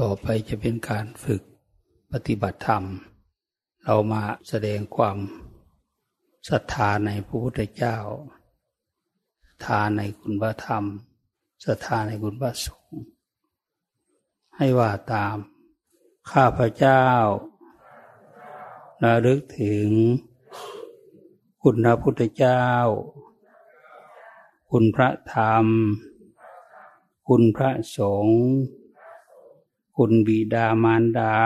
[0.00, 1.42] ต่อไปจะเป็นการฝึก
[2.12, 2.84] ปฏิบัติธรรม
[3.84, 5.18] เรามาแสดงความ
[6.48, 7.96] ศรัทธาในพระพุทธเจ้า
[9.44, 10.84] ศรัทธาในคุณพระธรรม
[11.64, 13.02] ศรัทธาในคุณพระสงฆ์
[14.56, 15.36] ให้ว่าตาม
[16.30, 17.06] ข้าพระเจ้า
[19.04, 19.88] ระลึกถึง
[21.62, 22.66] คุณพระพุทธเจ้า
[24.70, 25.66] คุณพระธรรม
[27.28, 28.38] คุณพระสงฆ์
[29.96, 31.36] คุณบิดามารดา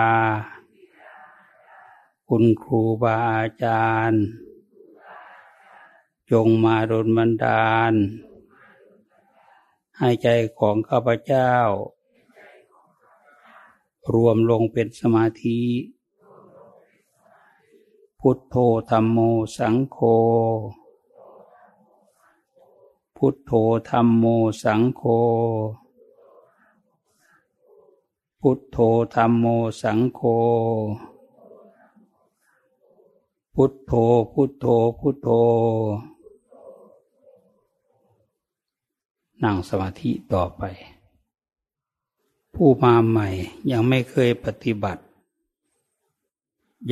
[2.28, 4.24] คุณครูบาอาจารย์
[6.30, 7.92] จงมาดลบันดาล
[9.98, 10.26] ให้ใจ
[10.58, 11.52] ของข้าพเจ้า
[14.12, 15.60] รวมลงเป็นสมาธิ
[18.20, 18.56] พุทโธ
[18.90, 19.18] ธรรมโม
[19.56, 19.98] สังโฆ
[23.16, 23.52] พุทโธ
[23.90, 24.24] ธรรมโม
[24.62, 25.02] สังโฆ
[28.40, 28.78] พุทโธ
[29.14, 29.44] ธรรมโม
[29.82, 30.20] สังโฆ
[33.54, 33.92] พุทโธ
[34.32, 34.66] พุทโธ
[34.98, 35.28] พุทโธ
[39.42, 40.62] นั่งสมาธิต่อไป
[42.54, 43.28] ผู้มาใหม่
[43.70, 45.02] ยังไม่เคยปฏิบัติ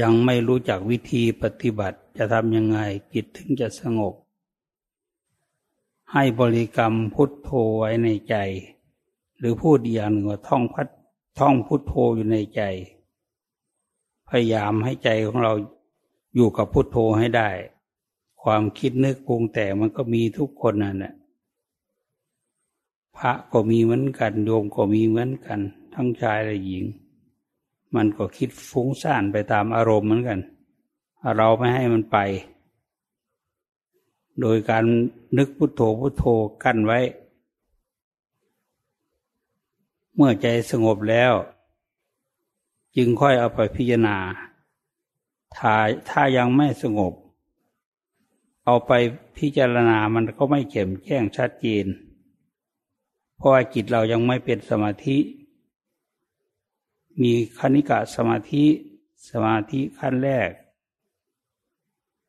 [0.00, 2.78] ยังไม่รู้จักวิธีปฏิบัติจะทำยังไง
[3.12, 4.14] จิตถึงจะสงบ
[6.12, 8.34] ให้บริกรรมพุทโธไว้ในใจ
[9.38, 10.88] หรือพูดอย่างหนึ่งว่าท่องพัด
[11.38, 12.62] ท่องพุทโธอยู่ในใจ
[14.28, 15.52] พยายามให้ใจของเรา
[16.34, 17.50] อยู่กับพุทโธให้ได้
[18.42, 21.14] ความคิดนึกปรุงแต่มันก็มีทุกคนนั่นแหละ
[23.16, 25.60] พระก็มีเหมือนกันโยมก็มีเหมือนกัน
[25.94, 26.84] ทั้งชายและหญิง
[27.94, 30.40] มันก็คิดฟุ้งซ่านไปตามอารมณ์เหมือนกัน
[31.36, 32.18] เราไม่ให้มันไป
[34.40, 34.84] โดยการ
[35.38, 36.24] นึกพุทโธพุทโธ
[36.62, 36.98] กั้นไว้
[40.14, 41.32] เมื่อใจสงบแล้ว
[42.96, 44.16] จึงค่อยเอาไปพิจารณา
[45.56, 45.74] ถ้า
[46.10, 47.12] ถ้ายังไม่สงบ
[48.64, 48.92] เอาไป
[49.36, 51.86] พิจารณามันก็ไม่เข็มแจ้งชัดเจน
[53.36, 55.18] เพราะว่าจิตเรายังไม่เป็นสมาธิ
[57.22, 58.64] มีคณิกะสมาธิ
[59.30, 60.50] สมาธิขั้นแรก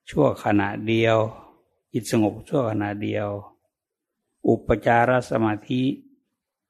[0.09, 1.17] ชั่วขณะเดียว
[1.93, 3.27] จิตสงบชั่วขณะเดียว
[4.47, 5.81] อุปจารสมาธิ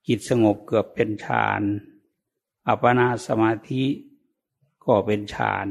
[0.07, 1.61] จิตสงบเกือบเป็นฌาน
[2.67, 3.83] อัปปนาสมาธิ
[4.83, 5.67] ก็เป็นฌาน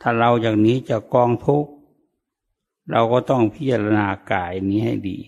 [0.00, 1.72] ถ้าเราอย่างนี้จะกองทุกข์
[2.90, 5.18] เราก็ต้องพิจารณากายนี้ให้ดี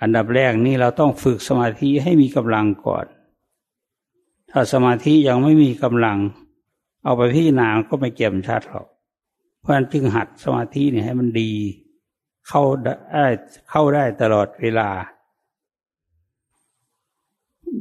[0.00, 3.06] อันดับแรกนี่เราต้องฝึกสมาธิให้มีกำลังก่อน
[4.50, 6.18] ถ้าสมาธิยังไม่มีกำลัง
[7.04, 8.86] เอาไปพิจารณาก็ไม่เก็มชัดหรอก
[9.60, 11.52] เพราะฉะนั้นจึงหัดสมาธินี่ให้มันดี
[12.48, 13.26] เข้าได้
[13.70, 14.88] เข้าได้ตลอดเวลา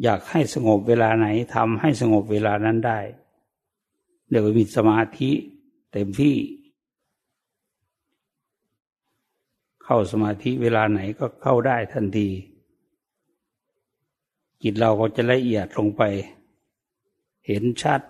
[0.03, 2.99] อยากให้สงบเวลาไหนทำให้สงบเวลานั้นได้
[4.29, 5.31] เดี๋ยวมีสมาธิ
[5.91, 6.35] เต็มที่
[9.83, 12.29] เข้าสมาธิเวลาไหนก็เข้าได้ทันที
[14.61, 16.01] จิตเราก็จะละเอียดลงไป
[17.47, 18.01] เห็นชัด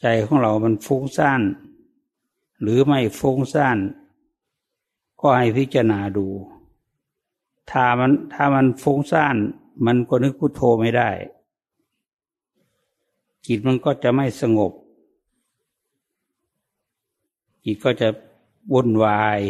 [0.00, 1.42] ใจของเรามันฟุ้งซ่าน
[2.60, 3.78] หรือไม่ฟุ้งซ่าน
[5.20, 6.26] ก็ให้พิจารณาดู
[7.70, 9.36] ถ้ามันถ้ามันฟุ้งซ่าน
[9.86, 11.10] มันก็นึกพุโทโธไม่ได้
[13.46, 14.72] จิตมันก็จะไม่สงบ
[17.64, 18.08] จิตก็จะ
[18.72, 19.40] วุ่นวาย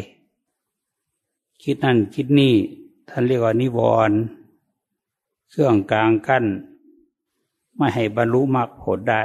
[1.63, 2.55] คิดนั่นคิดนี่
[3.09, 4.19] ท่านเรียกว่านิวรณ์
[5.51, 6.45] เครื่องกลางกั้น
[7.77, 9.25] ไม่ให้บรรลุมรรคผลได้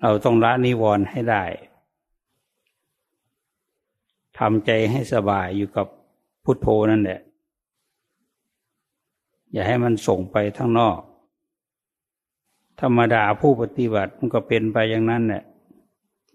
[0.00, 1.44] เราต้องละนิวรณ์ให้ได้
[4.38, 5.86] ทำใจให้สบายอยู่กับ
[6.44, 7.20] พุทโธนั่นแหละ
[9.52, 10.98] อย่าให้มันส่งไปทั้งนอก
[12.80, 15.42] ธรรมดาผู้ปฏิบัติมันก็เป็นไปอย่างนั้นแหละ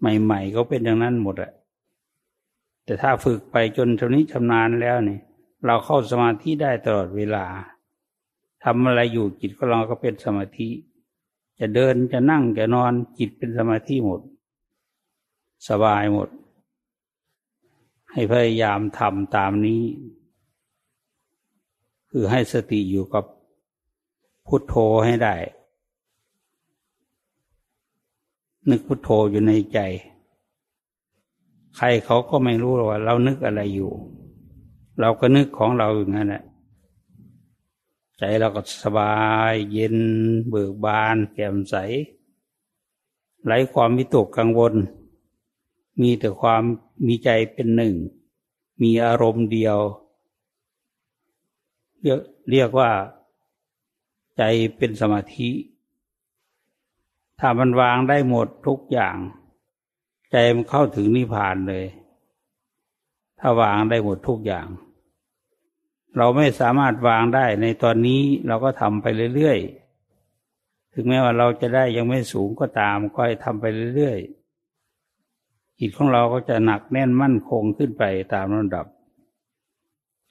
[0.00, 1.52] ใหม่ๆก็เป็นอย่างนั้นหมดแหละ
[2.84, 5.18] แต่ถ้าฝึกไปจนชำนิชำนาญแล้วนี่
[5.66, 7.44] เราเข้าสมาธิได้ตลอดเวลา
[8.64, 10.68] ทำอะไรอยู่จิตก็เราก็เป็นสมาธิ
[11.58, 14.20] จะเดินจะนั่งจะนอนจิตเป็นสมาธิหมด
[15.68, 16.28] สบายหมด
[18.10, 19.82] ให้พยายามทำตามนี้
[22.10, 23.24] คือให้สติอยู่กับ
[24.46, 24.74] พุทโธ
[25.04, 25.34] ให้ได้
[28.70, 29.78] นึกพุทโธอยู่ในใจ
[31.76, 33.92] ใครเขาก็ไม่รู้ว่า เรานึกอะไรอยู่
[35.00, 36.44] เราก็นึกของเราอย่างนั้นแหละ
[38.18, 39.14] ใจเราก็สบา
[39.50, 39.96] ยเย็น
[40.48, 41.74] เบิกบานแจ่มใส
[43.44, 44.74] ไร้ความวิตกกังวล
[46.00, 46.62] มีแต่ความ
[47.06, 47.94] มีใจเป็นหนึ่ง
[48.82, 49.78] มีอารมณ์เดียว
[52.02, 52.90] เรียกเรียกว่า
[54.36, 54.42] ใจ
[54.76, 55.50] เป็นสมาธิ
[57.40, 59.16] ถ้ามันวางได้หมดทุกอย่าง
[60.32, 61.86] ใจมันเข้าถึงนิพพานเลย
[63.38, 64.66] ถ้าวางได้หมดทุกอย่าง
[66.16, 73.64] เราไม่สามารถวางได้ในตอนนี้เราก็ทำไปเรื่อยๆ ถึงแม้ว่าเราจะได้ยังไม่สูงก็ตาม ก็ให้ทำไป
[73.94, 78.04] เรื่อยๆจิตของเราก็จะหนักแน่นมั่นคงขึ้นไป
[78.34, 78.86] ตามลำดับ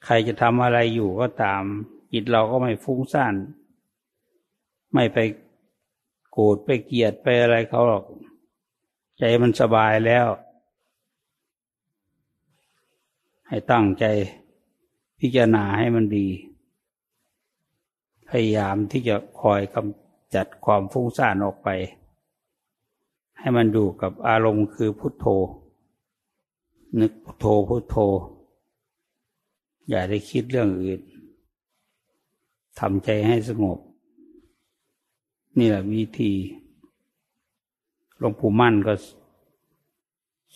[0.04, 1.62] ใครจะทำอะไรอยู่ก็ตาม
[2.12, 3.34] จิตเราก็ไม่ฟุ้งซ่าน
[4.94, 5.18] ไม่ไป
[6.32, 8.04] โกรธไปเกลียดไปอะไรเขาหรอก
[9.18, 10.26] ใจมันสบายแล้ว
[13.48, 14.04] ให้ตั้งใจ
[15.20, 16.28] พิจารณาให้มันดี
[18.28, 21.68] พยายามที่จะคอยกำจัดความฟุ้งซ่านออกไป
[23.38, 25.26] ให้มันอยู่กับอารมณ์คือพุทโธ
[27.00, 27.96] นึกพุทโธพุทโธ
[29.88, 31.00] อย่าได้คิดเรื่องอื่น
[32.80, 33.78] ทำใจให้สงบ
[35.58, 36.32] นี่แหละวิธี
[38.18, 38.94] หลวงปู่มั่นก็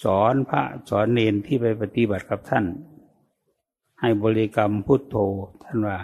[0.02, 2.64] สอนพระสอนเนนที่ไปปฏิบัติกับท่าน
[4.00, 5.16] ให้บริกรรมพุทโธ
[5.62, 5.98] ท่านว่า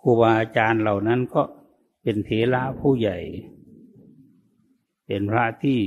[0.00, 1.42] ครูบาอาจารย์เหล่านั้นก็
[2.02, 3.18] เป็นเถระผู้ใหญ่
[5.06, 5.78] เป็นพระที่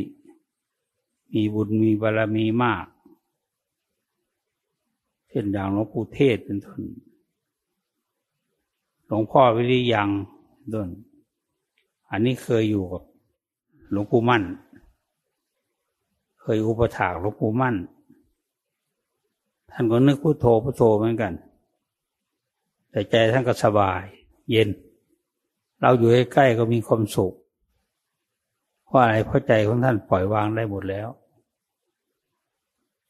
[1.33, 2.85] มีบุญมีบารมีมาก
[5.33, 6.81] ช่นอย่างหลวงปู่เทศเป็นต้น
[9.07, 10.09] หลวงพ่อวิริยัง
[10.73, 10.89] ต้น
[12.09, 13.03] อันนี้เคยอยู่กับ
[13.91, 14.43] หลวงปู่มั่น
[16.41, 17.75] เคยอุปถากหลวงปู่มั่น
[19.71, 21.33] ท่านก็นึกพุโทโธพุโทโธเหมือนกัน
[22.91, 24.01] แต่ใจท่านก็สบาย
[24.51, 24.69] เย็น
[25.81, 27.33] เราอยู่ใกล้ก็มีความสุข
[28.85, 31.07] เพราะอะไรเพราะใจของท่านปล่อยวางได้หมดแล้ว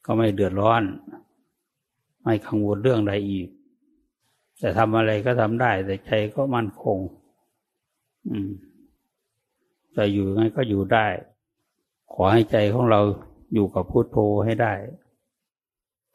[0.04, 0.82] ก็ไม่เดือดร้อน
[2.24, 3.48] ไม่ขังวลเรื่องใดอีก
[4.58, 6.98] แต่ทำอะไรก็ทำได้ แต่ใจก็มั่นคง
[8.28, 8.50] อืม
[9.96, 11.06] จะอยู่ไงก็อยู่ได้
[12.12, 13.00] ขอให้ใจของเรา
[13.54, 14.72] อยู่กับพุโทโธให้ได้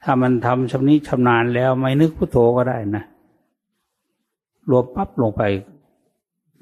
[0.03, 3.03] ถ้ามันทำชำนิชำนาญแล้วไม่นึกพุโทโธก็ได้นะ
[4.69, 5.41] รวมปั๊บลงไป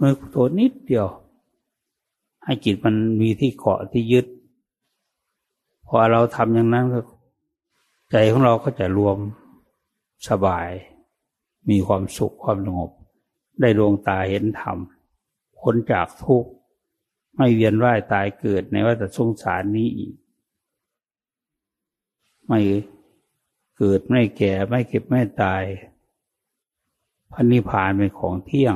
[0.02, 1.08] นึกพุโทโธนิดเดียว
[2.44, 4.26] ให้จิตมันมีที่เกาะที่ยึด
[5.88, 7.00] พอเราทำอย่างนั้นก็
[8.12, 9.18] ใจของเราก็จะรวม
[10.30, 10.70] สบาย
[11.70, 12.92] มีความสุขความสงบ
[13.60, 14.78] ได้ดวงตาเห็นธรรม
[15.60, 16.50] พ้นจากทุกข์
[17.36, 20.16] ไม่เวียนว่ายตายเกิดในวัฏสงสารนี้อีก
[22.48, 22.60] ไม่
[23.78, 25.64] เกิดไม่แก่ไม่เก็บไม่ตาย
[27.34, 28.76] พันนิพานเป็นของเที่ยง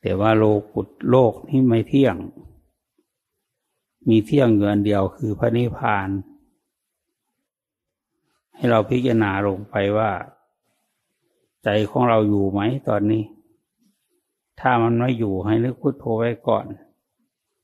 [0.00, 2.16] แต่ว่าโลกุตโลกนี้ไม่เที่ยง
[4.08, 6.08] มีเที่ยงเงินเดียวคือพระนิพพาน
[8.54, 10.10] ให้เราพิจารณาลงไปว่า
[11.64, 13.24] ใจของเราอยู่ไหมตอนนี้
[14.60, 16.66] ถ้ามันไม่อยู่ให้นึกพุทโธไว้ก่อน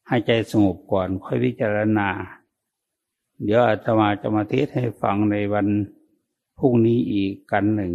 [0.08, 2.08] ให้ใจสงบก่อนค่อยพิจารณา
[3.42, 5.66] เดี๋ยวอาตมาจะมาเทศให้ฟังในวัน
[6.58, 7.93] พรุ่งนี้อีกกันหนึ่ง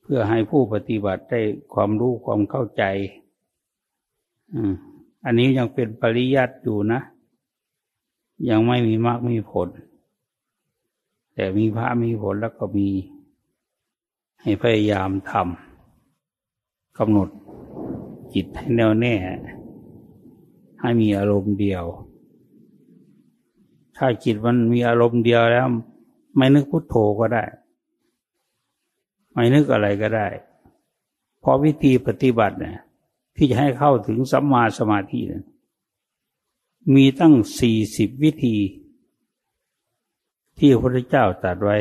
[0.00, 1.40] เพื่อให้ผู้ปฏิบัติได้
[1.74, 2.82] ความรู้ความเข้าใจ
[5.24, 7.00] อันนี้ยังเป็นปริยัติอยู่นะ
[8.50, 9.68] ยังไม่มีมากมีผล
[11.34, 12.88] แต่มีพระมีผลแล้วก็มี
[14.42, 17.28] ให้พยายามทำกำหนด
[18.34, 19.14] จิตให้แน่วแน่
[20.80, 21.84] ให้มีอารมณ์เดียว
[23.96, 25.66] ถ้าจิตมันมีอารมณ์เดียวแล้ว
[26.36, 27.44] ไม่นึกพุทโธก็ได้
[29.32, 30.26] ไม่นึกอะไรก็ได้
[31.40, 32.78] เพราะวิธีปฏิบัติเนี่ย
[33.36, 35.44] ที่จะให้เข้าถึงสัมมาสมาธิเนี่ย
[36.94, 38.56] มีตั้งสี่สิบวิธี
[40.58, 41.78] ที่พระพุทธเจ้าตรัสไว้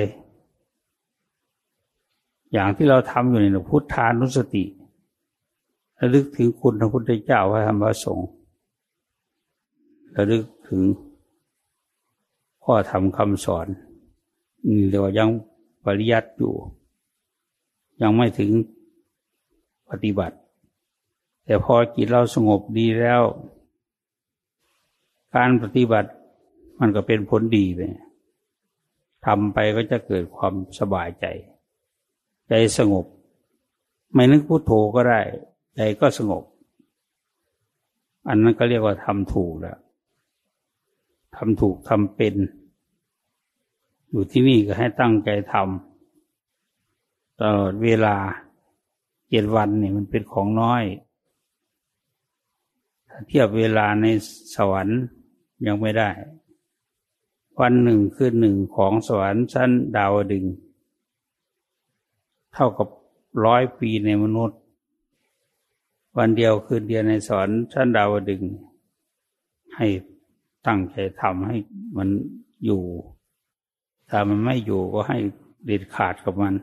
[2.54, 4.64] อย่างที่เราทำอยู่ในพุทธานุสติ
[6.00, 8.30] ระลึกถึงคุณพระพุทธเจ้าพระธรรมพระสงฆ์
[10.16, 10.82] ระลึกถึง
[12.64, 13.68] พ่อทำคำสอน
[14.68, 15.30] นี่เรียกว่ายัง
[15.86, 16.54] ปริยัติอยู่
[18.02, 18.52] ยังไม่ถึง
[19.90, 20.38] ปฏิบัติ
[21.46, 23.22] แต่พอจิตเราสงบดีแล้ว
[25.36, 26.10] การปฏิบัติ
[26.80, 27.80] มันก็เป็นผลดีไป
[29.26, 31.26] ทำไปก็จะเกิดความสบายใจ
[32.50, 33.06] ใจสงบ
[34.14, 35.22] ไม่นึกพุโทโธก็ได้
[35.76, 36.44] ใจก็สงบ
[38.28, 39.80] อันนั้นก็เรียกว่าทำถูกแล้ว
[41.36, 42.36] ทำถูกทำเป็น
[44.10, 48.16] อยู่ที่นี่ก็ให้ตั้งใจทำตลอดเวลา
[49.30, 50.84] เจ็ดวันนี่มันเป็นของน้อย
[53.10, 54.06] ถ้าเทียบเวลาใน
[54.56, 55.02] สวรรค์
[55.68, 56.10] ยังไม่ได้
[57.62, 60.46] วันหนึ่งคือหนึ่งของสวรรค์ชั้นดาวดึง
[62.54, 62.88] เท่ากับ
[63.46, 64.60] ร้อยปีในมนุษย์
[66.18, 68.44] วันเดียวคืนเดียวในสอนชั้นดาวดึง
[69.76, 69.88] ให้
[70.68, 71.58] ตั้งใจทำให้
[71.98, 72.10] มัน
[72.66, 72.82] อยู่
[74.10, 75.18] ถ้ามันไม่อยู่ก็ให้
[75.66, 76.56] เด็ดขาดกับมัน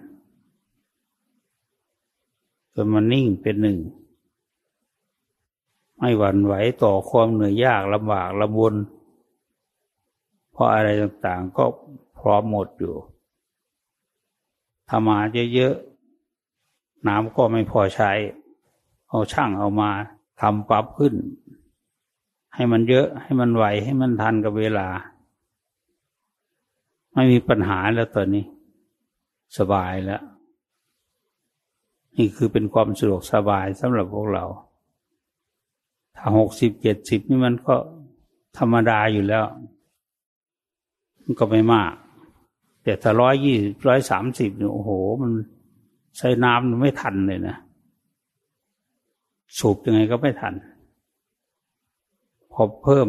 [2.75, 3.79] จนมันนิ่งเป็นหนึ่ง
[5.99, 8.75] ไม่หวั่นไหวต่อความเหนื่อยยากลำบากลำบน
[10.59, 11.65] เพราะอะไรต่างๆก็
[12.19, 12.95] พร้อมหมดอยู่
[14.89, 15.19] ถ้ามา
[15.55, 18.11] เยอะๆน้ำก็ไม่พอใช้
[19.09, 19.91] เอาช่างเอามา
[20.41, 21.15] ทำปรับขึ้น
[22.55, 24.89] ให้มันเยอะให้มันไหวให้มันทันกับเวลา
[27.15, 28.45] ไม่มีปัญหาแล้วตอนนี้
[29.59, 30.23] สบายแล้ว
[32.17, 34.45] นี่คือเป็นความสะดวกสบายสำหรับพวกเรา
[36.17, 37.75] ถ้าหกสิบเจ็ดสิบนี่มันก็
[38.59, 39.45] ธรรมดาอยู่แล้ว
[41.29, 41.93] มันก็ไม่มาก
[42.85, 43.57] แต่ถ้าร้อยยี่
[43.89, 44.91] ร้อยสามสิบเนี่ยโอ้โห
[45.23, 45.33] มัน
[46.17, 47.57] ใช้น้ำไม่ทันเลยนะ
[49.59, 50.55] สูบยังไงก็ไม่ทัน
[52.53, 53.07] พอเพิ่ม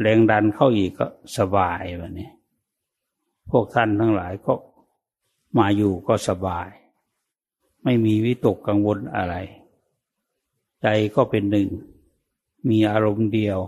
[0.00, 1.06] แรงดันเข้าอีกก็
[1.38, 2.30] สบายแบบนี้
[3.50, 4.54] พวกท่านทั้งหลายก็
[5.58, 6.68] มาอยู่ก็สบาย
[7.84, 9.34] ไม่มีวิตกกังวลอะไร
[10.82, 11.68] ใจก็เป็นหนึ่ง
[12.68, 13.58] มีอารมณ์เดียว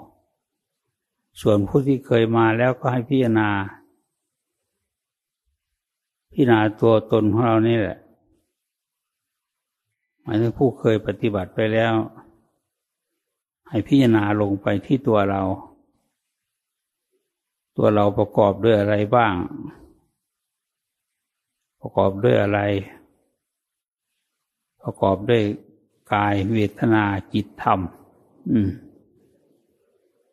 [1.41, 3.51] ส่วนผู้ที่เคยมาแล้วก็ให้พิจารณา
[6.33, 7.99] พิจารณาตัวตนของเรานี่แหละ
[10.23, 11.95] หมายถึงผู้เคยปฏิบัติไปแล้ว
[13.69, 15.43] ให้พิจารณาลงไปที่ตัวเรา
[17.77, 19.35] ตัวเราประกอบด้วยอะไรบ้าง
[21.81, 22.61] ประกอบด้วยอะไร
[24.83, 25.43] ประกอบด้วย
[26.13, 27.81] กายเวทนาจิตธรรม
[28.51, 28.71] อืม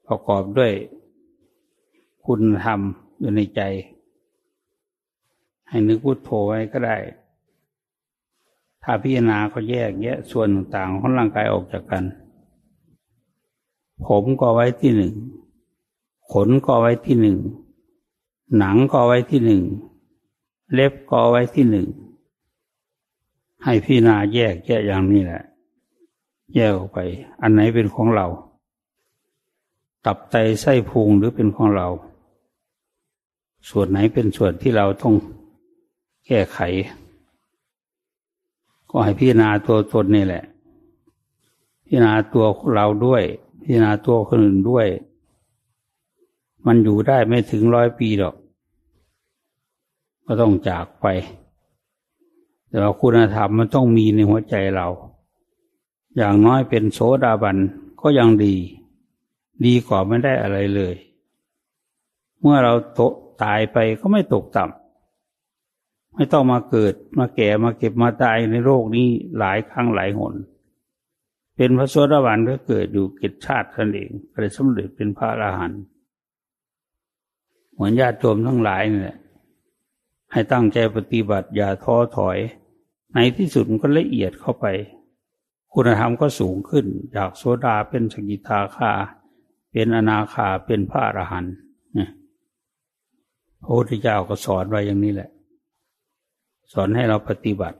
[0.07, 0.73] ประกอบด้วย
[2.25, 2.79] คุณธรรม
[3.19, 3.61] อยู่ในใจ
[5.69, 6.97] ให้นึกพุทโธไว้ก็ได้
[8.83, 12.03] ถ้าพิจารณาก็แยกแยะส่วนต่างของร่างกายออกจากกัน
[14.07, 15.13] ผมก็ไว้ที่หนึ่ง
[16.31, 17.37] ขนก็ไว้ที่หนึ่ง
[18.57, 19.61] หนังก็ไว้ที่หนึ่ง
[20.73, 21.87] เล็บก็ไว้ที่หนึ่ง
[23.63, 25.43] ให้พิจารณาแยกแยะอย่างนี้แหละ
[26.53, 26.99] แยกออกไป
[27.41, 28.27] อันไหนเป็นของเรา
[30.07, 31.87] ตับไตไส้พุงหรือเป็นของเรา
[33.69, 35.15] ส่วนไหนเป็นส่วนที่เราต้อง
[36.27, 36.59] แก้ไข
[38.89, 40.43] ก็ให้พิจารณาตัวตนนี่แหละ
[41.85, 42.45] พิจารณาตัว
[42.75, 43.23] เราด้วย
[43.61, 44.87] พิจารณาตัวคนอื่นด้วย
[46.65, 48.35] มันอยู่ได้ไม่ถึงร้อยปีหรอก
[50.25, 51.05] ก็ต้องจากไป
[52.67, 54.87] แต่ว่าคุณธรรมมันต้องมีในหัวใจเรา
[56.15, 57.57] อย่างน้อยเป็นโสดาบัน
[58.01, 58.55] ก็ยังดี
[59.65, 60.95] ดีกว่าไม่ได้อะไรเลย
[62.41, 62.99] เมื่อเราโต
[63.43, 69.07] ตายไปก็ไม่ตกต่ำไม่ต้องมาเกิดมาแก่มาเก็บมาตายในโลกนี้
[69.39, 70.33] หลายครั้งหลายหน
[71.55, 75.81] เป็นพระโสดาบันก็เกิดอยู่เกิดชาติท่านเองก็เลยสำเร็จเป็นพระอรหันต์
[77.73, 79.17] เหมือนญาติโยมทั้งหลายเนี่ย
[80.31, 82.37] ให้ตั้งใจปฏิบัติอย่าท้อถอย
[83.13, 84.65] ในที่สุดมันก็ละเอียดเข้าไป
[85.73, 86.85] คุณธรรมก็สูงขึ้น
[87.15, 88.93] จากโสดาเป็นสกิทาคา
[89.79, 91.55] เป็นอนาคาเป็นพระอรหันต์
[93.61, 95.29] พระพุทธเจ้าก็สอนไว้อย่างนี้แหละ
[96.73, 97.79] สอนให้เราปฏิบัติ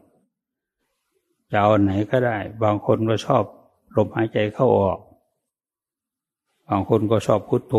[1.52, 3.44] จะเอาไหนก็ได้ บางคนก็ชอบ
[3.96, 5.00] ลมหายใจเข้าออก
[6.68, 7.76] บางคนก็ชอบพุทโธ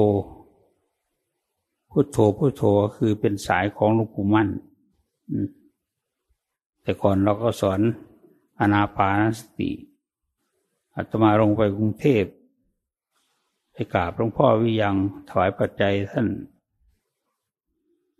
[1.90, 2.62] พุทโธพุทโธ
[2.96, 4.48] คือเป็นสายของหลวงปู่มั่น
[6.82, 7.80] แต่ก่อนเราก็สอน
[8.60, 9.70] อนาปานสติ
[10.94, 12.24] อาตมาลงไปกรุงเทพ
[13.78, 14.94] ไปกราบหลวงพ่อวิยัง
[15.28, 16.26] ถวายปัจจัยท่าน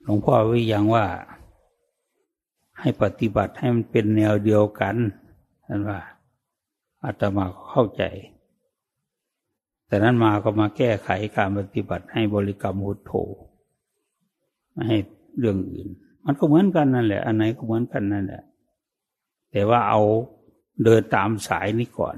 [0.02, 1.06] หลวงพ่อวิยังว่า
[2.80, 4.96] ให้ปฏิบัติให้มันเป็นแนวเดียวกัน
[5.68, 6.00] นั่นว่า
[7.04, 8.02] อาตมาเข้าใจ
[9.86, 13.12] แต่นั้นมาก็มาแก้ไขการปฏิบัติให้บริกรรมพุทโธ
[14.72, 14.98] ไม่ให้
[15.38, 15.88] เรื่องอื่น
[16.24, 18.42] มันก็เหมือนกันนั่นแหละ อันไหนก็เหมือนกันนั่นแหละ
[19.50, 20.00] แต่ว่าเอา
[20.84, 22.16] เดินตามสายนี้ก่อน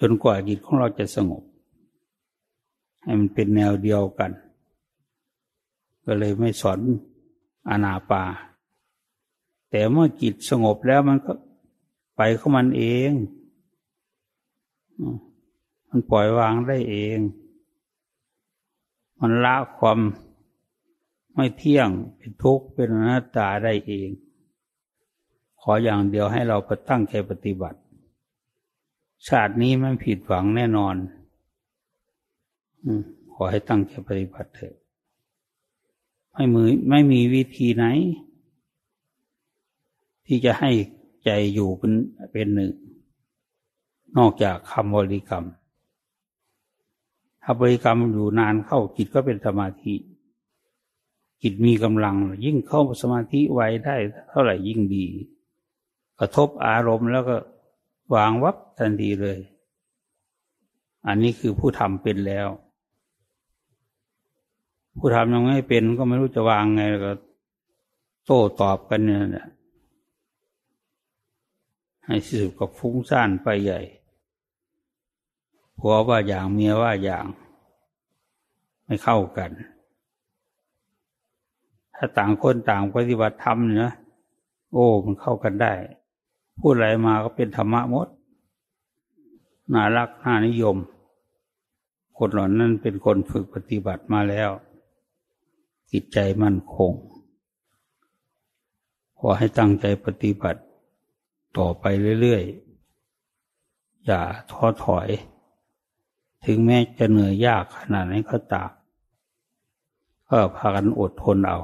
[0.00, 1.42] จนกว่าจิตของเราจะสงบ
[3.02, 4.30] ให้มันเป็นแนวเดียวกัน
[6.04, 6.78] ก็เลยไม่สอน
[7.70, 8.24] อนาปา
[9.70, 11.32] แต่เมื่อจิตสงบแล้วมันก็
[12.16, 13.12] ไปของมันเอง
[15.88, 17.18] มันปล่อยวางได้เอง
[19.20, 19.98] มันละความ
[21.34, 24.08] ไม่เที่ยงเป็นทุกข์เป็นอนัตตาได้เอง
[25.60, 27.78] ขออย่างเดียวให้เราไปตั้งใจปฏิบัติ
[29.28, 30.94] ชาตินี้ไม่ผิดหวังแน่นอน
[33.32, 34.74] ขอให้ตั้งใจปฏิบัติเถอะ
[36.32, 37.84] ไม่มือไม่มีวิธีไหน
[40.26, 40.70] ที่จะให้
[41.24, 41.92] ใจอยู่เป็น
[42.32, 42.72] เป็นหนึ่ง
[44.18, 45.44] นอกจากคำบริกรรม
[47.42, 49.94] ถ้าบริกรรมอยู่นานเข้าจิตก็เป็นสมาธิ
[51.42, 53.96] จิตมีกำลัง ยิ่งเข้าสมาธิไวได้
[54.28, 55.06] เท่าไหร่ยิ่งดี
[56.18, 57.36] กระทบอารมณ์แล้วก็
[58.14, 59.38] วางวับทันทีเลย
[61.06, 62.48] อันนี้คือผู้ทำเป็นแล้ว
[65.02, 67.12] ผู้ทำยังไม่เป็นก็ไม่รู้จะวางไงแล้วก็
[68.26, 69.46] โต้ตอบกันเนี่ย
[72.06, 73.80] ให้สืบกับฟุ้งซ่านไปใหญ่
[75.78, 77.26] ผัวว่าอย่างเมียว่าอย่าง
[78.84, 79.50] ไม่เข้ากัน
[81.96, 83.92] ถ้าต่างคนต่างปฏิบัติธรรมนะ
[84.72, 85.72] โอ้มันเข้ากันได้
[86.60, 88.08] พูดอะไรมาก็เป็นธรรมะหมด
[89.72, 90.76] น่ารักน่านิยม
[92.16, 94.50] คนเหล่านั้นเป็นคนฝึกปฏิบัติมาแล้ว
[95.92, 96.92] จิตใจมั่นคง
[99.18, 100.60] ขอให้ตั้งใจปฏิบัติ
[101.56, 101.84] ต่อไป
[102.20, 104.20] เรื่อยๆ อย่า
[104.50, 105.08] ท้อถอย
[106.44, 108.70] ถึงแม้จะเหนื่อยยากขนาดไหนก็ตาม
[110.28, 111.58] ก็พากันอดทนเอา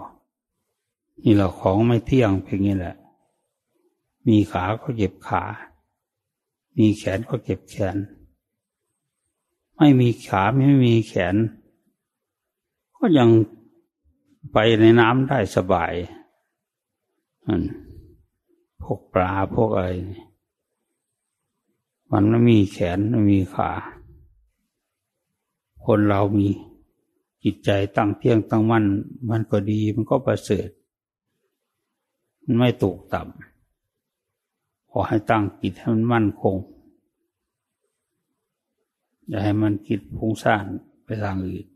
[1.23, 2.97] นี่เราของไม่เที่ยงเพียงนี้แหละ
[4.27, 5.43] มีขาก็เจ็บขา
[6.79, 7.97] มีแขนก็เจ็บแขน
[9.77, 11.37] ไม่มีขาไม่มีแขน
[12.97, 13.29] ก็ยัง
[14.53, 15.95] ไปในน้ำได้สบาย
[18.83, 19.91] พวกปลาพวกอะไร
[22.13, 23.71] มันไม่มีแขนไม่มีขา
[25.85, 26.49] คนเรามี
[27.45, 28.85] จิตใจตั้งเที่ยงตั้งมั่น
[29.31, 30.69] มันก็ดีมันก็ประเสริฐ
[32.43, 36.57] มันไม่ตกต่ำขอให้ตั้งจิตให้มันมั่นคง
[39.27, 40.65] อย่าให้มันคิดพุ่งซ่าน
[41.05, 41.67] ไปทางอื่น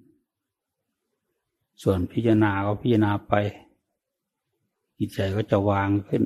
[1.83, 3.35] ส่วนพิจารณาก็พิจารณาไป
[4.99, 6.23] จิตใจก็จะวางขึ้น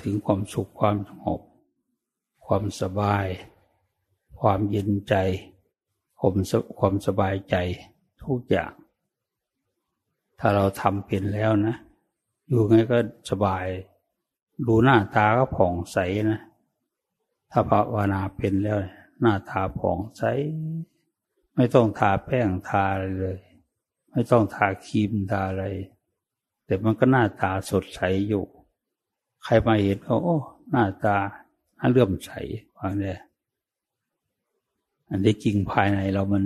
[0.00, 1.40] ถึงความสุขความสงบ
[2.46, 3.26] ความสบาย
[4.40, 5.14] ความเย็นใจ
[6.18, 6.34] ความ
[6.78, 7.56] ความสบายใจ
[8.22, 8.72] ทุกอย่าง
[10.38, 11.76] ถ้าเราทำเป็นแล้วนะ
[12.48, 12.98] อยู่ไงก็
[13.30, 13.66] สบาย
[14.66, 15.98] ดูหน้าตาก็ผ่องใส
[16.32, 16.40] นะ
[17.50, 18.78] ถ้าภาวนาเป็นแล้ว
[19.20, 20.22] หน้าตาผ่องใส
[21.54, 23.38] ไม่ต้องทาแป้งทาอะไรเลย
[24.12, 25.64] ไม่ต้องทาครีมทาอะไร
[26.64, 28.44] แต่มันก็หน้าตาสดใสอยู่
[29.44, 30.36] ใครมาเห็นเขาโอ้
[30.70, 31.16] หน้าตา
[31.78, 32.30] น่าเลื่อมใส
[32.76, 33.18] ว่าเนี่ย
[35.08, 36.44] อันที่จริงภายในเรามัน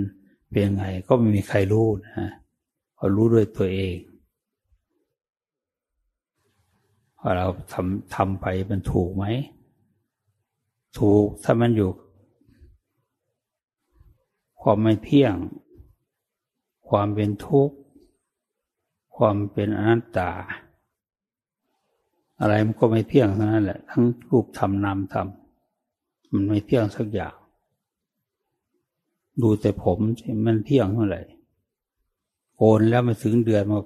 [0.51, 2.31] เป็นไง ก็ไม่มีใครรู้นะ
[2.97, 3.97] พอรู้ด้วยตัวเอง
[7.17, 9.25] พอเราทำทำไปมันถูกไหม
[10.97, 11.91] ถูกถ้ามันอยู่
[14.61, 15.35] ความไม่เที่ยง
[16.89, 17.77] ความเป็นทุกข์
[19.15, 20.31] ความเป็นอนัตตา
[22.39, 25.27] อะไรมันก็ไม่เที่ยงเทั้งนั้นแหละ ทั้งรูปธรรมนามธรรม
[26.31, 27.35] มันไม่เที่ยงสักอย่าง
[29.41, 29.97] ดูแต่ผม
[30.45, 31.21] มันเที่ยงเท่าไหร่
[32.57, 33.79] โกนแล้วมาถึงเดือนมา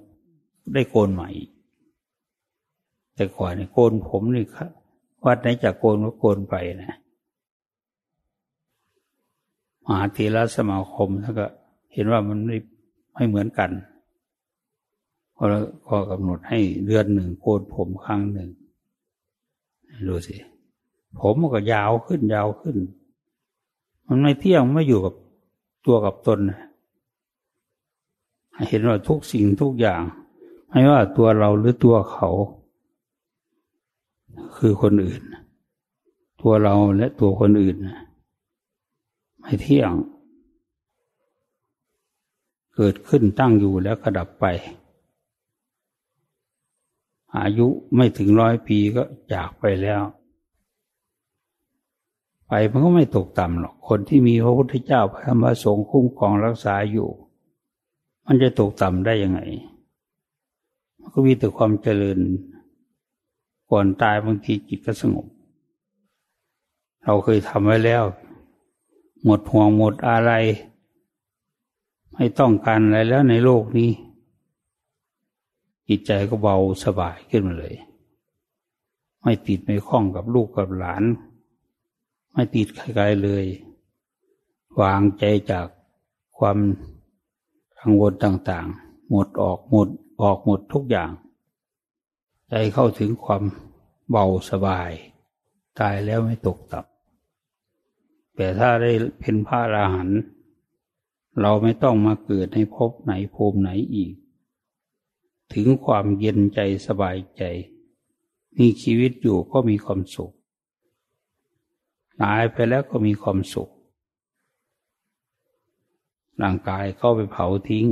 [0.74, 1.30] ได้โกนใหม่
[3.16, 4.44] แต่ก่อนเนี่ยโกนผมนี่
[5.26, 6.98] วัดไหนจากโกนก็โกนไปนะ
[9.86, 11.48] มหาเทรสมาคมท่านก็
[11.94, 12.58] เห็นว่ามันไม่
[13.14, 13.72] ไม่เหมือนกัน
[15.38, 15.46] ก็
[15.88, 18.50] ก็กำหนดให้เดือนหนึ่งโกนผมครั้งหนึ่ง
[20.08, 20.36] ดูสิ
[21.20, 22.78] ผมมันก็ยาวขึ้นยาวขึ้น
[24.08, 25.14] มันไม่เที่ยงไม่อยู่กับ
[25.86, 26.40] ตัวกับตน
[28.70, 30.02] เห็นว่าทุกสิ่งทุกอย่าง
[30.70, 32.30] ไม่ว่าตัวเราหรือตัวเขา
[34.58, 35.22] คือคนอื่น
[36.42, 37.78] ตัวเราและตัวคนอื่น
[39.42, 39.92] ไม่เที่ยง
[42.76, 44.46] เกิดขึ้นตั้งอยู่แล้วกระดับไป
[47.38, 49.04] อายุไม่ถึงร้อยปีก็
[49.34, 50.02] จากไปแล้ว
[52.48, 57.10] ไปมันก็ไม่ตกต่ำหรอก คนที่มีพระพุทธเจ้าพระธรรมสงฆ์คุ้มครองรักษาอยู่
[58.26, 59.42] มันจะตกต่ำได้ยังไง
[61.00, 62.20] มันก็มีแต่ความเจริญ
[63.72, 65.28] ก่อนตายบางทีจิตก็สงบ
[67.04, 68.04] เราเคยทำไว้แล้ว
[69.24, 70.32] หมดห่วงหมดอะไร
[72.16, 73.92] ไม่ต้องการอะไรแล้วในโลกนี้
[75.88, 77.76] จิตใจก็เบาสบายขึ้นมาเลย
[79.24, 81.04] ไม่ติดไม่คล้องกับลูกกับหลาน
[82.34, 83.46] ไม่ติดใครๆเลย
[84.82, 85.68] วางใจจาก
[86.38, 86.58] ความ
[87.80, 89.88] กังวลต่างๆ หมดออกหมด
[90.22, 91.12] ออกหมดทุกอย่าง
[92.50, 93.44] ใจเข้าถึงความ
[94.10, 94.92] เบาสบาย
[95.80, 100.22] ตายแล้วไม่ตกต่ำแต่ถ้าได้เป็นพระอราหันต์
[101.40, 104.14] เราไม่ต้องมาเกิดในภพไหนภูมิไหนอีก
[105.54, 107.44] ถึงความเย็นใจสบายใจ
[108.58, 110.34] มีชีวิตอยู่ก็มีความสุข
[112.22, 113.70] ตายไปแล้วก็มีความสุข
[116.42, 117.88] ร่างกายก็ไปเผาทิ้ง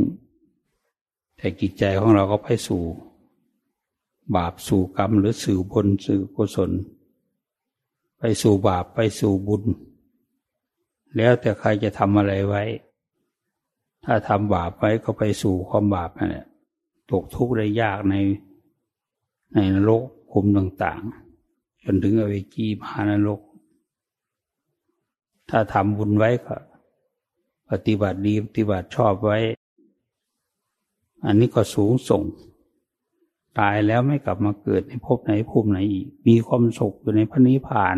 [1.37, 2.83] แต่จิตใจของเราก็ไปสู่
[4.35, 6.71] บาปสู่กรรมหรือสู่บุญสู่กุศล
[8.19, 9.63] ไปสู่บาปไปสู่บุญ
[11.15, 12.63] แล้วแต่ใครจะทำอะไรไว้
[14.05, 16.47] ถ้าทำบาปไว้ก็ไปสู่ความบาปนั่นแหละ
[17.11, 18.15] ตกทุกข์ได้ยากใน
[19.53, 23.41] ในนรกภูมิต่างๆ จนถึงอเวจีมหานรก
[25.49, 26.55] ถ้าทำบุญไว้ก็
[27.69, 29.39] ปฏิบัติดีปฏิบัติชอบไว้
[31.25, 32.23] อันนี้ก็สูงส่ง
[33.59, 37.97] ตายแล้วไม่กลับมาเกิดในภพไหนภูมิไหนอีก มีความสุขอยู่ในพระนิพพาน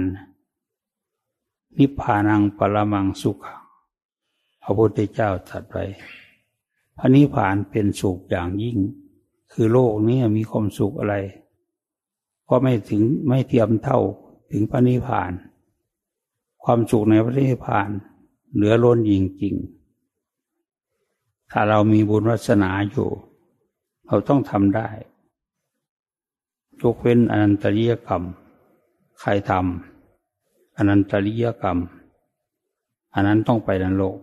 [1.78, 3.40] นิพพานังปรมังสุข
[4.64, 5.86] พระพุทธเจ้าตรัสไว้
[6.98, 8.78] พระนิพพานเป็นสุขอย่างยิ่ง
[9.52, 11.16] คือโลกนี้มีความสุขอะไร
[12.50, 14.00] ก็ไม่ถึงไม่เทียมเท่า
[14.52, 15.32] ถึงพระนิพพาน
[16.64, 17.90] ความสุขในพระนิพพาน
[18.54, 23.10] เหลือล้นจริงๆถ้าเรามีบุญวัสนาอยู่
[24.08, 24.90] เราต้องทำได้
[26.82, 28.24] ยกเว้นอนันตริยกรรม
[29.20, 31.78] ใครทำอนันตริยกรรม
[33.14, 34.18] อันนั้นต้องไปนรก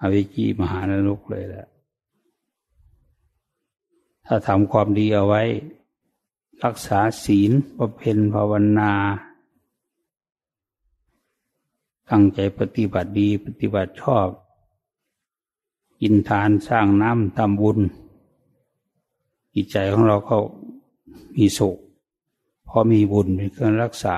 [0.00, 1.66] อวิจีมหานรกเลยแหละ
[4.26, 5.42] ถ้าทำความดีเอาไว้
[6.64, 8.92] รักษาศีลบำเพ็ญภาวนา
[12.10, 14.28] ตั้งใจปฏิบัติดีปฏิบัติชอบ
[16.00, 17.78] กินทานสร้างน้ำทำบุญ
[19.54, 20.36] จิตใจของเราก็
[21.36, 21.76] มีสุข
[22.64, 24.16] เพอมีบุญเป็นเครื่องรักษา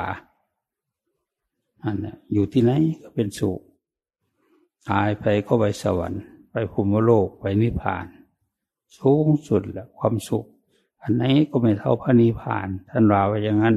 [1.83, 3.61] อันนี้อยู่ที่ไหนก็เป็นสุข
[4.89, 8.07] ตายไปก็ไปสวรรค์ ไปภูมิโลกไปนิพพาน
[8.99, 10.47] สูงสุดแหละความสุข
[11.01, 13.77] อันไหนก็ไม่เท่าพระนิพพาน ท่านว่าไว้อย่างนั้น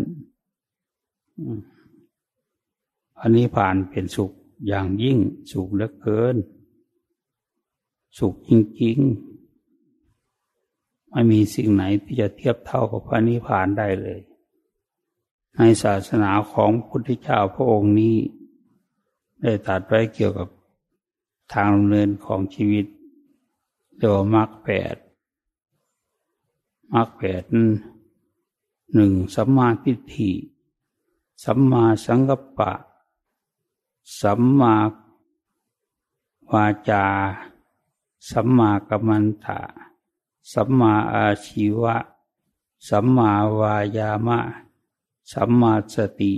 [3.17, 4.31] พระนิพพานเป็นสุข
[4.67, 5.17] อย่างยิ่ง
[5.51, 6.35] สุขเหลือเกิน
[8.17, 14.19] สุขจริงๆ ไม่มีสิ่งไหนที่จะเทียบเท่ากับพระนิพพานได้เลย
[15.57, 18.15] ในศาสนาของพุทธเจ้าพระองค์นี้
[19.41, 20.49] ได้ตรัสไว้เกี่ยวกับ
[21.53, 22.85] ทางดำเนินของชีวิต
[23.97, 24.95] เรียกว่ามรรคแปด
[26.93, 27.43] มรรคแปด
[28.93, 30.31] หนึ่งสัมมาทิฏฐิ
[31.43, 32.73] สัมมาสังกัปปะ
[34.21, 34.75] สัมมา
[36.51, 37.05] วาจา
[38.29, 39.59] สัมมากัมมันตะ
[40.53, 41.95] สัมมาอาชีวะ
[42.87, 44.39] สัมมาวายามะ
[45.31, 46.33] สัมมาสติ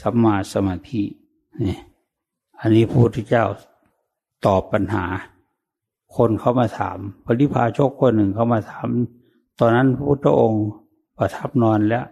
[0.00, 1.02] สัมมาสมาธิ
[1.62, 1.76] นี่
[2.58, 3.44] อันนี้พระพุทธเจ้า
[4.46, 5.04] ตอบปัญหา
[6.16, 8.88] คนเขามาถามปริพาชกคนหนึ่งเขามาถาม
[9.60, 10.66] ตอนนั้นพระพุทธองค์
[11.18, 12.06] ประทับนอนแล้ว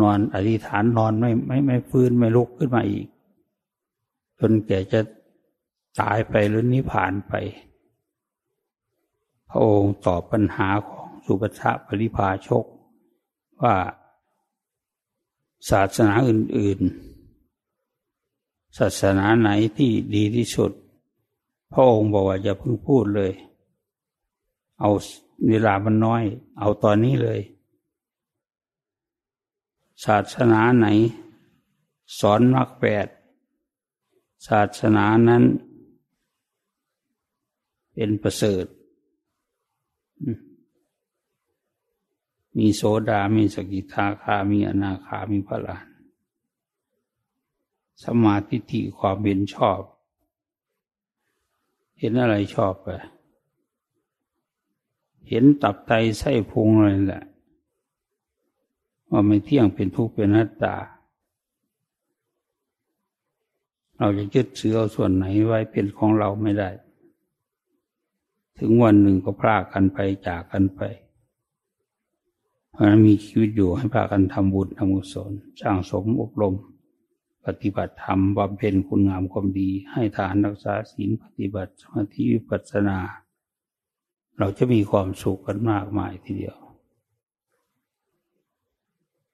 [0.00, 3.06] นอนอธิษฐานนอนไม่ไม่ไม่ฟื้นไม่ลุกขึ้นมาอีก
[4.40, 5.00] จนแก่จะ
[6.00, 7.34] ตายไปหรือนิพพานไป
[9.50, 12.64] พระองค์ตอบปัญหาของสุปชะปริพาชก
[13.62, 13.74] ว่า
[15.70, 17.07] ศาสนาอื่น ๆ
[18.76, 20.72] ศาสนาไหนที่ดีที่สุด
[21.72, 23.32] พระองค์บอกว่าอย่าเพิ่งพูดเลย
[24.80, 24.90] เอา
[25.48, 26.24] เวลามันน้อย
[26.58, 27.40] เอาตอนนี้เลย
[30.04, 30.86] ศาสนาไหน
[32.18, 33.06] สอนมรรคแปด
[34.48, 35.44] ศาสนานั้น
[37.92, 38.66] เป็นประเสริฐ
[42.56, 45.87] มีโสดา มีสกิทาคา มีอนาคา มีพระลาน
[48.04, 49.80] สมาธิที่ความเป็นชอบ
[51.98, 52.88] เห็นอะไรชอบไป
[55.28, 57.24] เห็นตับไตไส้พุงอะไรแหละ
[59.10, 60.76] ว่าไม่เที่ยงเป็นทุกข์เป็นนัตตา
[63.96, 66.70] เราจะยึดเสือเอาส่วนไหนไว้เป็นของเราไม่ได้
[68.58, 70.80] ถึงวันหนึ่งก็พลากกันไปจากกันไป
[72.70, 76.54] เพราะนั้นมีชีวิตอยู่ให้พากันทำบุญทำกุศลสร้างสมอบรม
[77.48, 82.98] ปฏิบัติธรรมบำเพ็ญคุณงามความดี ให้ทานรักษาศีลปฏิบัติสมาธิวิปัสสนา
[84.38, 86.58] เราจะมีความสุขกันมากมายทีเดียว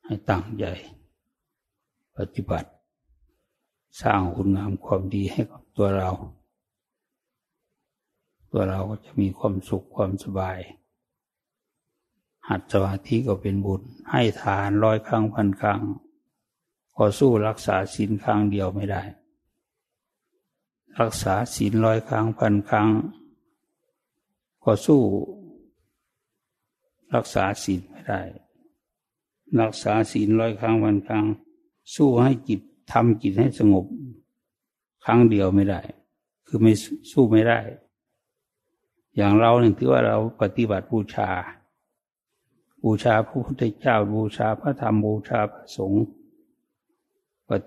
[0.05, 0.65] ให้ตั้งใจ
[2.19, 2.71] ปฏิบัติ
[4.01, 6.11] สร้างคุณงามความดีให้กับตัวเรา
[8.53, 10.59] ตัวเราก็จะมีความสุขความสบาย
[12.49, 15.83] หัดสมาธิก็เป็นบุญ ให้ทานร้อยครั้งพันครั้ง
[16.97, 19.03] ก็สู้รักษาศีลครั้งเดียวไม่ได้
[21.01, 22.89] รักษาศีลร้อยครั้งพันครั้ง
[24.65, 25.03] ก็สู้
[27.15, 28.21] รักษาศีลไม่ได้
[29.61, 31.25] รักษาศีลร้อยครั้งวันครั้ง
[31.95, 32.61] สู้ให้จิต
[32.93, 33.87] ทำจิตให้สงบ
[35.05, 35.81] ครั้งเดียวไม่ได้
[36.47, 36.73] คือไม่
[37.11, 37.61] สู้ไม่ได้
[39.17, 41.31] อย่างเราเนี่ยถือว่าเราปฏิบัติบูชา
[42.83, 46.05] บูชาพระพุทธเจ้าบูชาพระธรรมบูชาพระสงฆ์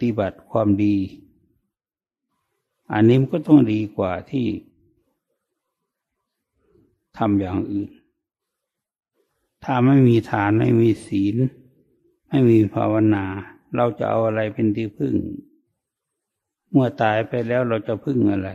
[0.02, 0.96] ฏิบัติความดี
[2.94, 4.46] อันนี้มันก็ต้องดีกว่าที่
[7.18, 7.92] ทำอย่างอื่น
[9.64, 11.36] ถ้าไม่มีฐานไม่มีศีล
[12.30, 13.26] ไม่มีภาวนา
[13.76, 15.16] เราจะเอาอะไรเป็นที่พึ่ง
[16.72, 18.50] เมื่อตายไปแล้วเราจะพึ่งอะไร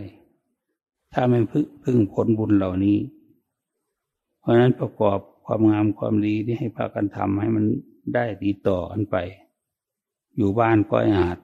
[1.12, 2.98] ถ้าไม่พึ่งพึ่งผลบุญเหล่านี้
[4.40, 7.64] เพราะนั้นประกอบความงามความดีที่ให้พากันทำให้มัน
[8.14, 9.16] ได้ดีต่อกันไป
[10.36, 11.38] อยู่บ้านก็อาจ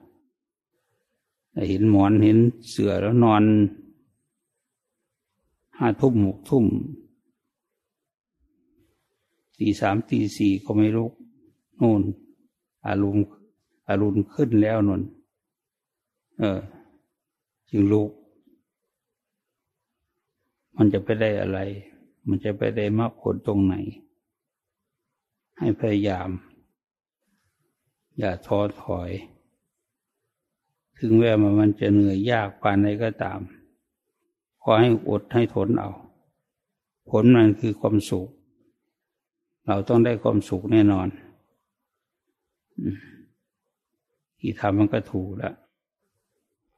[1.69, 2.37] เห็นหมอนเห็น
[2.69, 3.43] เสือแล้วนอน
[5.77, 6.65] ห้าทุ่มหกทุ่ม
[9.57, 11.11] ตีสามตีสี่ก็ไม่ลุก
[11.79, 12.01] นู่น
[12.87, 13.23] อารมณ์
[13.89, 15.01] อารมณ์ขึ้นแล้วนน
[16.39, 16.59] เออ
[17.69, 18.09] จึงลุก
[20.77, 21.59] มันจะไปได้อะไร
[22.27, 23.75] มันจะไปได้มากผลตรงไหน
[25.57, 26.29] ให้พยายาม
[28.19, 29.11] อย่าท้อถอย
[30.97, 33.39] ถึงแม้มันจะเหนื่อยยากปานใดก็ตาม
[34.61, 35.91] ขอให้อดให้ทนเอา
[37.09, 38.29] ผลมันคือความสุข
[39.67, 41.07] เราต้องได้ความสุขแน่นอน
[44.39, 45.55] ที่ทำมันก็ถูกแล้ว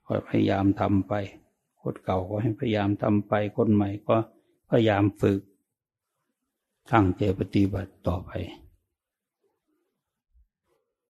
[0.05, 1.13] ก็พยายามทำไป
[1.81, 4.15] คนเก่าก็ให้พยายามทำไป คนใหม่ก็
[4.69, 5.39] พยายามฝึก
[6.91, 8.31] ตั้งใจปฏิบัติต่อไป